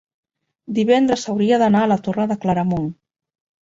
divendres 0.77 1.27
hauria 1.35 1.61
d'anar 1.65 1.85
a 1.87 1.93
la 1.95 2.01
Torre 2.11 2.29
de 2.35 2.43
Claramunt. 2.43 2.93